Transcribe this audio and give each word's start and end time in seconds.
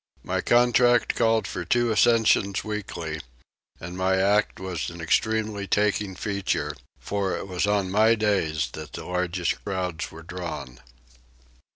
My 0.23 0.41
contract 0.41 1.13
called 1.13 1.45
for 1.45 1.63
two 1.63 1.91
ascensions 1.91 2.63
weekly, 2.63 3.21
and 3.79 3.95
my 3.95 4.15
act 4.19 4.59
was 4.59 4.89
an 4.89 4.99
especially 4.99 5.67
taking 5.67 6.15
feature, 6.15 6.75
for 6.97 7.37
it 7.37 7.47
was 7.47 7.67
on 7.67 7.91
my 7.91 8.15
days 8.15 8.69
that 8.71 8.93
the 8.93 9.05
largest 9.05 9.63
crowds 9.63 10.09
were 10.11 10.23
drawn. 10.23 10.79